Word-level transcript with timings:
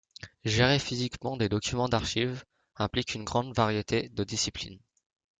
Gérer 0.45 0.79
physiquement 0.79 1.37
des 1.37 1.47
documents 1.47 1.87
d’archives 1.87 2.43
implique 2.75 3.13
une 3.13 3.23
grande 3.23 3.53
variété 3.55 4.09
de 4.09 4.23
disciplines. 4.23 4.79